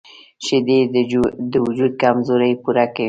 [0.45, 0.79] شیدې
[1.51, 2.99] د وجود کمزوري پوره کوي